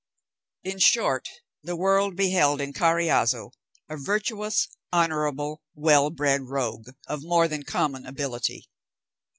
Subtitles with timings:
[0.63, 1.29] In short,
[1.61, 3.51] the world beheld in Carriazo
[3.87, 8.67] a virtuous, honourable, well bred, rogue, of more than common ability.